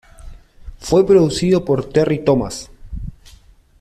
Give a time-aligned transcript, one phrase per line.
[0.79, 2.71] Fue producido por Terry Thomas.